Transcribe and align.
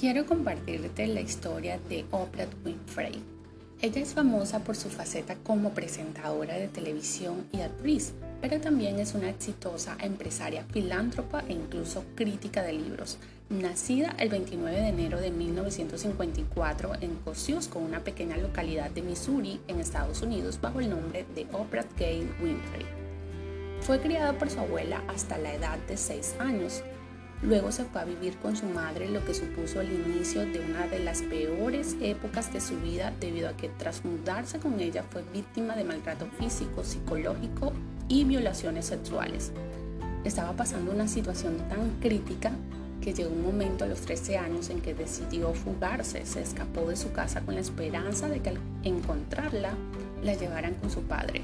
Quiero 0.00 0.24
compartirte 0.24 1.06
la 1.08 1.20
historia 1.20 1.78
de 1.90 2.06
Oprah 2.10 2.48
Winfrey. 2.64 3.22
Ella 3.82 4.00
es 4.00 4.14
famosa 4.14 4.60
por 4.60 4.74
su 4.74 4.88
faceta 4.88 5.36
como 5.42 5.74
presentadora 5.74 6.54
de 6.54 6.68
televisión 6.68 7.44
y 7.52 7.60
actriz, 7.60 8.14
pero 8.40 8.58
también 8.62 8.98
es 8.98 9.12
una 9.12 9.28
exitosa 9.28 9.98
empresaria 10.00 10.64
filántropa 10.72 11.44
e 11.46 11.52
incluso 11.52 12.02
crítica 12.14 12.62
de 12.62 12.72
libros. 12.72 13.18
Nacida 13.50 14.16
el 14.18 14.30
29 14.30 14.80
de 14.80 14.88
enero 14.88 15.20
de 15.20 15.32
1954 15.32 16.92
en 17.02 17.16
Kosciuszko, 17.16 17.78
una 17.78 18.02
pequeña 18.02 18.38
localidad 18.38 18.90
de 18.90 19.02
Missouri, 19.02 19.60
en 19.68 19.80
Estados 19.80 20.22
Unidos, 20.22 20.58
bajo 20.62 20.80
el 20.80 20.88
nombre 20.88 21.26
de 21.34 21.46
Oprah 21.52 21.84
Gay 21.98 22.26
Winfrey. 22.42 22.86
Fue 23.82 24.00
criada 24.00 24.32
por 24.38 24.48
su 24.48 24.60
abuela 24.60 25.04
hasta 25.08 25.36
la 25.36 25.52
edad 25.52 25.78
de 25.88 25.98
6 25.98 26.36
años. 26.38 26.82
Luego 27.42 27.72
se 27.72 27.84
fue 27.84 28.02
a 28.02 28.04
vivir 28.04 28.36
con 28.36 28.54
su 28.54 28.66
madre, 28.66 29.08
lo 29.08 29.24
que 29.24 29.32
supuso 29.32 29.80
el 29.80 29.92
inicio 29.92 30.44
de 30.44 30.60
una 30.60 30.86
de 30.88 30.98
las 30.98 31.22
peores 31.22 31.96
épocas 32.02 32.52
de 32.52 32.60
su 32.60 32.78
vida 32.78 33.14
debido 33.18 33.48
a 33.48 33.56
que 33.56 33.70
tras 33.70 34.04
mudarse 34.04 34.58
con 34.58 34.78
ella 34.78 35.04
fue 35.08 35.24
víctima 35.32 35.74
de 35.74 35.84
maltrato 35.84 36.26
físico, 36.38 36.84
psicológico 36.84 37.72
y 38.08 38.24
violaciones 38.24 38.84
sexuales. 38.86 39.52
Estaba 40.22 40.52
pasando 40.52 40.92
una 40.92 41.08
situación 41.08 41.56
tan 41.70 41.98
crítica 42.00 42.52
que 43.00 43.14
llegó 43.14 43.30
un 43.30 43.42
momento 43.42 43.84
a 43.84 43.88
los 43.88 44.02
13 44.02 44.36
años 44.36 44.68
en 44.68 44.82
que 44.82 44.92
decidió 44.92 45.54
fugarse, 45.54 46.26
se 46.26 46.42
escapó 46.42 46.86
de 46.86 46.96
su 46.96 47.10
casa 47.12 47.40
con 47.40 47.54
la 47.54 47.62
esperanza 47.62 48.28
de 48.28 48.40
que 48.40 48.50
al 48.50 48.58
encontrarla 48.82 49.74
la 50.22 50.34
llevaran 50.34 50.74
con 50.74 50.90
su 50.90 51.00
padre. 51.04 51.40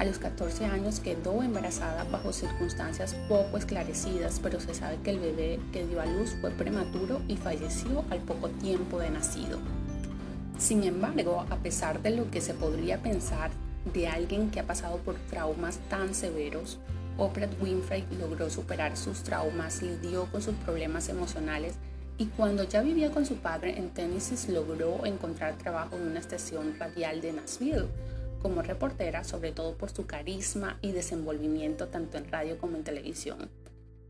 A 0.00 0.04
los 0.06 0.18
14 0.18 0.64
años 0.64 0.98
quedó 0.98 1.42
embarazada 1.42 2.04
bajo 2.04 2.32
circunstancias 2.32 3.14
poco 3.28 3.58
esclarecidas, 3.58 4.40
pero 4.42 4.58
se 4.58 4.72
sabe 4.72 4.96
que 5.04 5.10
el 5.10 5.18
bebé 5.18 5.60
que 5.74 5.86
dio 5.86 6.00
a 6.00 6.06
luz 6.06 6.34
fue 6.40 6.50
prematuro 6.52 7.20
y 7.28 7.36
falleció 7.36 8.02
al 8.08 8.20
poco 8.20 8.48
tiempo 8.48 8.98
de 8.98 9.10
nacido. 9.10 9.58
Sin 10.58 10.84
embargo, 10.84 11.44
a 11.50 11.56
pesar 11.56 12.00
de 12.00 12.12
lo 12.12 12.30
que 12.30 12.40
se 12.40 12.54
podría 12.54 13.02
pensar 13.02 13.50
de 13.92 14.08
alguien 14.08 14.50
que 14.50 14.60
ha 14.60 14.66
pasado 14.66 14.96
por 14.96 15.16
traumas 15.28 15.76
tan 15.90 16.14
severos, 16.14 16.78
Oprah 17.18 17.50
Winfrey 17.60 18.06
logró 18.18 18.48
superar 18.48 18.96
sus 18.96 19.22
traumas, 19.22 19.82
lidió 19.82 20.24
con 20.32 20.40
sus 20.40 20.54
problemas 20.54 21.10
emocionales 21.10 21.74
y 22.16 22.24
cuando 22.24 22.64
ya 22.64 22.80
vivía 22.80 23.10
con 23.10 23.26
su 23.26 23.34
padre 23.34 23.76
en 23.76 23.90
Tennessee 23.90 24.50
logró 24.50 25.04
encontrar 25.04 25.58
trabajo 25.58 25.96
en 25.96 26.08
una 26.08 26.20
estación 26.20 26.74
radial 26.78 27.20
de 27.20 27.34
Nashville 27.34 27.88
como 28.40 28.62
reportera, 28.62 29.24
sobre 29.24 29.52
todo 29.52 29.76
por 29.76 29.90
su 29.90 30.06
carisma 30.06 30.78
y 30.80 30.92
desenvolvimiento 30.92 31.88
tanto 31.88 32.18
en 32.18 32.30
radio 32.30 32.58
como 32.58 32.76
en 32.76 32.84
televisión. 32.84 33.48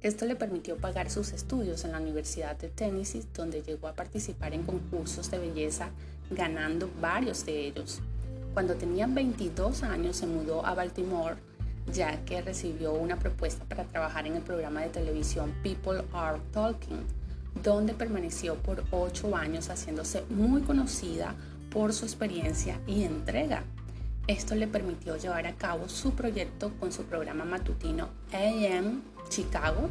Esto 0.00 0.26
le 0.26 0.36
permitió 0.36 0.76
pagar 0.76 1.10
sus 1.10 1.32
estudios 1.32 1.84
en 1.84 1.92
la 1.92 2.00
Universidad 2.00 2.58
de 2.58 2.68
Tennessee, 2.68 3.24
donde 3.34 3.62
llegó 3.62 3.88
a 3.88 3.94
participar 3.94 4.52
en 4.52 4.62
concursos 4.64 5.30
de 5.30 5.38
belleza, 5.38 5.90
ganando 6.30 6.90
varios 7.00 7.46
de 7.46 7.68
ellos. 7.68 8.00
Cuando 8.52 8.74
tenía 8.74 9.06
22 9.06 9.82
años 9.82 10.16
se 10.16 10.26
mudó 10.26 10.64
a 10.66 10.74
Baltimore, 10.74 11.36
ya 11.92 12.24
que 12.24 12.42
recibió 12.42 12.92
una 12.92 13.18
propuesta 13.18 13.64
para 13.64 13.84
trabajar 13.84 14.26
en 14.26 14.36
el 14.36 14.42
programa 14.42 14.82
de 14.82 14.90
televisión 14.90 15.54
People 15.62 16.02
Are 16.12 16.38
Talking, 16.52 17.04
donde 17.62 17.94
permaneció 17.94 18.56
por 18.56 18.84
8 18.90 19.34
años 19.36 19.70
haciéndose 19.70 20.22
muy 20.28 20.62
conocida 20.62 21.34
por 21.70 21.92
su 21.92 22.04
experiencia 22.04 22.78
y 22.86 23.04
entrega 23.04 23.64
esto 24.26 24.54
le 24.54 24.66
permitió 24.66 25.16
llevar 25.16 25.46
a 25.46 25.54
cabo 25.54 25.88
su 25.88 26.12
proyecto 26.12 26.72
con 26.80 26.92
su 26.92 27.04
programa 27.04 27.44
matutino 27.44 28.08
AM 28.32 29.02
Chicago, 29.28 29.90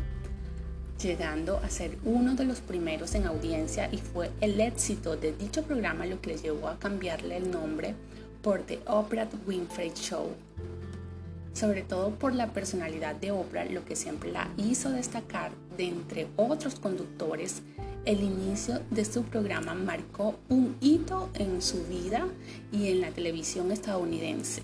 llegando 1.02 1.58
a 1.58 1.70
ser 1.70 1.98
uno 2.03 2.34
de 2.36 2.45
los 2.45 2.62
primeros 2.62 3.14
en 3.16 3.28
audiencia 3.28 3.90
y 3.92 3.98
fue 3.98 4.31
el 4.42 4.59
éxito 4.59 5.18
de 5.18 5.34
dicho 5.34 5.63
programa 5.63 6.06
lo 6.06 6.22
que 6.22 6.31
le 6.31 6.38
llevó 6.38 6.68
a 6.68 6.80
cambiarle 6.80 7.38
el 7.38 7.52
nombre 7.52 7.96
por 8.41 8.62
The 8.62 8.80
Oprah 8.88 9.30
Winfrey 9.46 9.91
Show. 9.94 10.34
Sobre 11.53 11.84
todo 11.84 12.12
por 12.12 12.34
la 12.34 12.47
personalidad 12.47 13.16
de 13.16 13.31
Oprah, 13.31 13.66
lo 13.66 13.85
que 13.85 13.96
siempre 13.96 14.31
la 14.31 14.50
hizo 14.58 14.90
destacar 14.90 15.52
de 15.78 15.85
entre 15.85 16.28
otros 16.35 16.75
conductores 16.75 17.62
el 18.06 18.22
inicio 18.22 18.81
de 18.90 19.06
su 19.06 19.24
programa 19.24 19.74
marcó 19.74 20.36
un 20.50 20.75
hito 20.81 21.30
en 21.36 21.62
su 21.62 21.84
vida 21.86 22.28
y 22.72 22.90
en 22.90 23.02
la 23.02 23.12
televisión 23.12 23.72
estadounidense. 23.72 24.64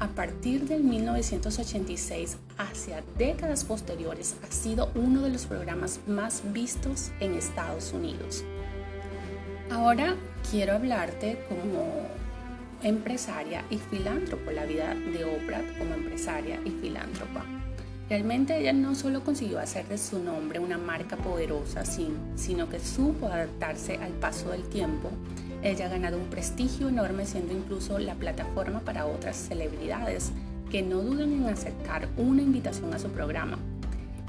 A 0.00 0.08
partir 0.08 0.66
del 0.66 0.84
1986 0.84 2.36
hacia 2.56 3.02
décadas 3.16 3.64
posteriores 3.64 4.36
ha 4.42 4.52
sido 4.52 4.90
uno 4.94 5.22
de 5.22 5.30
los 5.30 5.46
programas 5.46 6.00
más 6.06 6.42
vistos 6.52 7.10
en 7.20 7.34
Estados 7.34 7.92
Unidos. 7.92 8.44
Ahora 9.70 10.16
quiero 10.50 10.74
hablarte 10.74 11.44
como 11.48 12.06
empresaria 12.82 13.64
y 13.70 13.78
filántropo, 13.78 14.50
la 14.50 14.66
vida 14.66 14.94
de 14.94 15.24
Oprah 15.24 15.62
como 15.78 15.94
empresaria 15.94 16.60
y 16.64 16.70
filántropa. 16.70 17.44
Realmente 18.08 18.58
ella 18.58 18.72
no 18.72 18.94
solo 18.94 19.22
consiguió 19.22 19.58
hacer 19.58 19.86
de 19.86 19.98
su 19.98 20.18
nombre 20.18 20.60
una 20.60 20.78
marca 20.78 21.16
poderosa, 21.16 21.84
sino 21.84 22.68
que 22.70 22.80
supo 22.80 23.26
adaptarse 23.26 23.96
al 23.96 24.12
paso 24.12 24.50
del 24.50 24.62
tiempo. 24.62 25.10
Ella 25.62 25.86
ha 25.86 25.90
ganado 25.90 26.16
un 26.16 26.30
prestigio 26.30 26.88
enorme 26.88 27.26
siendo 27.26 27.52
incluso 27.52 27.98
la 27.98 28.14
plataforma 28.14 28.80
para 28.80 29.04
otras 29.04 29.36
celebridades 29.36 30.32
que 30.70 30.80
no 30.82 31.02
dudan 31.02 31.32
en 31.32 31.48
aceptar 31.48 32.08
una 32.16 32.40
invitación 32.40 32.94
a 32.94 32.98
su 32.98 33.08
programa. 33.08 33.58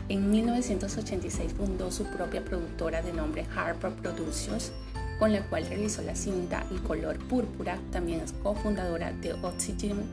En 0.09 0.29
1986 0.29 1.53
fundó 1.53 1.89
su 1.89 2.03
propia 2.05 2.43
productora 2.43 3.01
de 3.01 3.13
nombre 3.13 3.45
Harper 3.55 3.91
Productions, 3.91 4.73
con 5.19 5.31
la 5.31 5.43
cual 5.43 5.65
realizó 5.67 6.01
la 6.01 6.15
cinta 6.15 6.65
El 6.69 6.81
color 6.81 7.17
púrpura. 7.19 7.77
También 7.91 8.19
es 8.21 8.33
cofundadora 8.33 9.13
de 9.13 9.33
Oxygen 9.33 10.03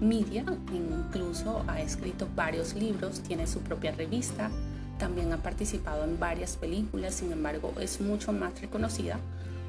Media, 0.00 0.44
incluso 0.72 1.62
ha 1.68 1.80
escrito 1.80 2.26
varios 2.34 2.74
libros, 2.74 3.20
tiene 3.20 3.46
su 3.46 3.60
propia 3.60 3.92
revista, 3.92 4.50
también 4.98 5.32
ha 5.32 5.42
participado 5.42 6.04
en 6.04 6.18
varias 6.18 6.56
películas, 6.56 7.14
sin 7.14 7.32
embargo 7.32 7.74
es 7.80 8.00
mucho 8.00 8.32
más 8.32 8.60
reconocida 8.60 9.18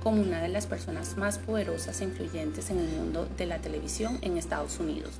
como 0.01 0.21
una 0.21 0.41
de 0.41 0.49
las 0.49 0.67
personas 0.67 1.17
más 1.17 1.37
poderosas 1.37 2.01
e 2.01 2.05
influyentes 2.05 2.69
en 2.69 2.79
el 2.79 2.87
mundo 2.87 3.27
de 3.37 3.45
la 3.45 3.59
televisión 3.59 4.17
en 4.21 4.37
Estados 4.37 4.79
Unidos. 4.79 5.19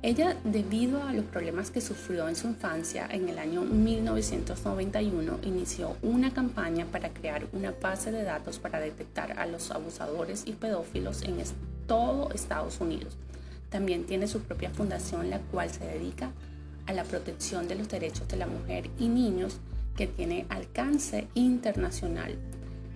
Ella, 0.00 0.36
debido 0.44 1.02
a 1.02 1.12
los 1.12 1.24
problemas 1.24 1.72
que 1.72 1.80
sufrió 1.80 2.28
en 2.28 2.36
su 2.36 2.46
infancia, 2.46 3.08
en 3.10 3.28
el 3.28 3.38
año 3.38 3.62
1991 3.62 5.40
inició 5.42 5.96
una 6.02 6.32
campaña 6.32 6.86
para 6.86 7.08
crear 7.08 7.46
una 7.52 7.72
base 7.72 8.12
de 8.12 8.22
datos 8.22 8.60
para 8.60 8.78
detectar 8.78 9.38
a 9.38 9.46
los 9.46 9.72
abusadores 9.72 10.44
y 10.46 10.52
pedófilos 10.52 11.22
en 11.22 11.42
todo 11.88 12.30
Estados 12.32 12.80
Unidos. 12.80 13.16
También 13.70 14.04
tiene 14.04 14.28
su 14.28 14.40
propia 14.40 14.70
fundación, 14.70 15.30
la 15.30 15.40
cual 15.40 15.70
se 15.70 15.84
dedica 15.84 16.30
a 16.86 16.92
la 16.92 17.04
protección 17.04 17.68
de 17.68 17.74
los 17.74 17.88
derechos 17.88 18.26
de 18.28 18.36
la 18.36 18.46
mujer 18.46 18.88
y 18.98 19.08
niños 19.08 19.58
que 19.96 20.06
tiene 20.06 20.46
alcance 20.48 21.28
internacional. 21.34 22.36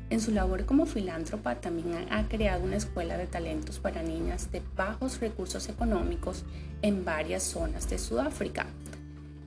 En 0.09 0.21
su 0.21 0.31
labor 0.31 0.67
como 0.67 0.87
filántropa 0.87 1.57
también 1.57 2.07
ha 2.11 2.29
creado 2.29 2.65
una 2.65 2.77
escuela 2.77 3.17
de 3.17 3.27
talentos 3.27 3.79
para 3.79 4.03
niñas 4.03 4.53
de 4.53 4.63
bajos 4.77 5.21
recursos 5.21 5.69
económicos 5.69 6.45
en 6.83 7.05
varias 7.05 7.43
zonas 7.43 7.89
de 7.89 7.99
Sudáfrica. 7.99 8.67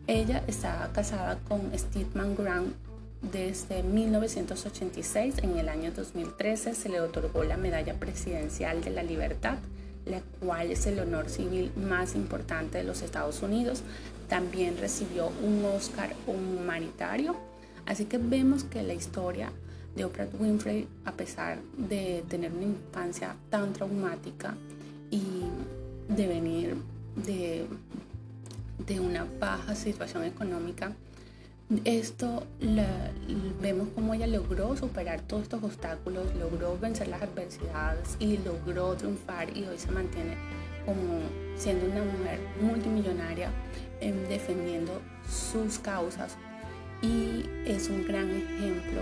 Ella 0.07 0.43
está 0.47 0.89
casada 0.93 1.39
con 1.47 1.71
Steve 1.77 2.09
Grant 2.37 2.75
desde 3.31 3.83
1986. 3.83 5.35
En 5.41 5.57
el 5.57 5.69
año 5.69 5.91
2013 5.91 6.75
se 6.75 6.89
le 6.89 7.01
otorgó 7.01 7.43
la 7.43 7.57
Medalla 7.57 7.95
Presidencial 7.95 8.83
de 8.83 8.91
la 8.91 9.03
Libertad 9.03 9.57
la 10.05 10.21
cual 10.39 10.71
es 10.71 10.85
el 10.85 10.99
honor 10.99 11.29
civil 11.29 11.71
más 11.75 12.15
importante 12.15 12.77
de 12.77 12.83
los 12.83 13.01
Estados 13.01 13.41
Unidos. 13.41 13.83
También 14.29 14.77
recibió 14.77 15.31
un 15.43 15.63
Oscar 15.65 16.15
humanitario. 16.27 17.35
Así 17.85 18.05
que 18.05 18.17
vemos 18.17 18.63
que 18.63 18.83
la 18.83 18.93
historia 18.93 19.51
de 19.95 20.05
Oprah 20.05 20.27
Winfrey, 20.39 20.87
a 21.05 21.11
pesar 21.13 21.59
de 21.77 22.23
tener 22.27 22.51
una 22.51 22.65
infancia 22.65 23.35
tan 23.49 23.73
traumática 23.73 24.55
y 25.09 25.23
de 26.09 26.27
venir 26.27 26.75
de, 27.15 27.65
de 28.85 28.99
una 28.99 29.25
baja 29.39 29.75
situación 29.75 30.23
económica, 30.23 30.93
esto 31.83 32.43
vemos 33.61 33.87
cómo 33.95 34.13
ella 34.13 34.27
logró 34.27 34.75
superar 34.77 35.21
todos 35.21 35.43
estos 35.43 35.63
obstáculos, 35.63 36.35
logró 36.35 36.77
vencer 36.77 37.07
las 37.07 37.21
adversidades 37.21 38.15
y 38.19 38.37
logró 38.37 38.93
triunfar 38.95 39.55
y 39.57 39.63
hoy 39.63 39.77
se 39.77 39.91
mantiene 39.91 40.35
como 40.85 41.21
siendo 41.57 41.87
una 41.87 42.03
mujer 42.03 42.39
multimillonaria 42.61 43.49
em, 43.99 44.15
defendiendo 44.27 45.01
sus 45.27 45.79
causas. 45.79 46.37
Y 47.01 47.45
es 47.65 47.89
un 47.89 48.05
gran 48.05 48.29
ejemplo 48.29 49.01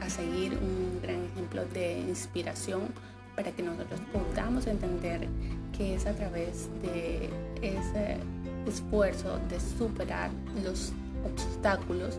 a 0.00 0.10
seguir, 0.10 0.54
un 0.54 1.00
gran 1.02 1.24
ejemplo 1.24 1.64
de 1.66 2.00
inspiración 2.00 2.82
para 3.36 3.50
que 3.52 3.62
nosotros 3.62 4.00
podamos 4.12 4.66
entender 4.66 5.28
que 5.76 5.94
es 5.94 6.06
a 6.06 6.14
través 6.14 6.68
de 6.82 7.30
ese 7.62 8.18
esfuerzo 8.66 9.38
de 9.48 9.58
superar 9.60 10.30
los 10.64 10.92
obstáculos 11.24 12.18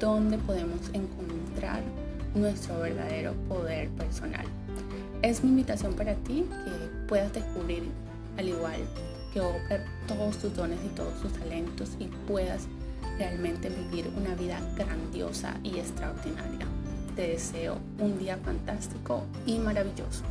donde 0.00 0.38
podemos 0.38 0.80
encontrar 0.92 1.82
nuestro 2.34 2.80
verdadero 2.80 3.32
poder 3.48 3.88
personal. 3.90 4.44
Es 5.22 5.42
mi 5.42 5.50
invitación 5.50 5.94
para 5.94 6.14
ti 6.14 6.44
que 6.64 7.06
puedas 7.08 7.32
descubrir, 7.32 7.84
al 8.36 8.48
igual 8.48 8.80
que 9.32 9.40
todos 10.06 10.38
tus 10.38 10.54
dones 10.54 10.78
y 10.84 10.88
todos 10.94 11.20
tus 11.20 11.32
talentos 11.32 11.90
y 11.98 12.06
puedas 12.28 12.66
realmente 13.18 13.68
vivir 13.68 14.10
una 14.16 14.34
vida 14.34 14.60
grandiosa 14.76 15.58
y 15.62 15.78
extraordinaria. 15.78 16.66
Te 17.16 17.28
deseo 17.28 17.78
un 17.98 18.18
día 18.18 18.36
fantástico 18.38 19.22
y 19.46 19.58
maravilloso. 19.58 20.24